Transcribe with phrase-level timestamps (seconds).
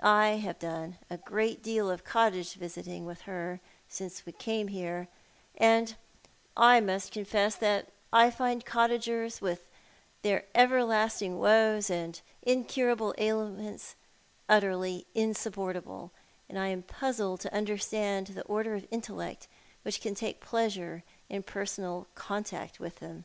[0.00, 5.08] I liave done a good deal of cottage visiting with her since we came here;
[5.56, 5.96] and
[6.56, 9.68] I must confess that I find cottagers, with
[10.22, 13.96] their everlasting woes and incuralile ail ments,
[14.48, 16.12] utterly insupportable,
[16.48, 19.48] and I am puzzled to understand tlie order of intellect
[19.82, 23.24] which can take pleasure in personal contact with them.